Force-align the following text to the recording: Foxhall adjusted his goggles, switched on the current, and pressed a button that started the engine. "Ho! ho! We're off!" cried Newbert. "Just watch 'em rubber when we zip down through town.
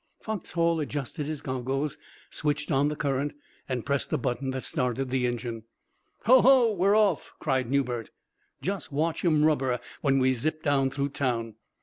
Foxhall 0.19 0.79
adjusted 0.79 1.27
his 1.27 1.43
goggles, 1.43 1.95
switched 2.31 2.71
on 2.71 2.87
the 2.87 2.95
current, 2.95 3.33
and 3.69 3.85
pressed 3.85 4.11
a 4.11 4.17
button 4.17 4.49
that 4.49 4.63
started 4.63 5.11
the 5.11 5.27
engine. 5.27 5.61
"Ho! 6.25 6.41
ho! 6.41 6.73
We're 6.73 6.95
off!" 6.97 7.33
cried 7.37 7.69
Newbert. 7.69 8.09
"Just 8.63 8.91
watch 8.91 9.23
'em 9.23 9.45
rubber 9.45 9.79
when 10.01 10.17
we 10.17 10.33
zip 10.33 10.63
down 10.63 10.89
through 10.89 11.09
town. 11.09 11.53